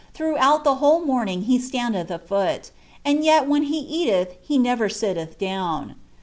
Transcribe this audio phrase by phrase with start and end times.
[0.15, 2.71] throughout the whole morning he standeth a foot,
[3.05, 5.93] end yet wbei) he m elh he never Bitlelfa down.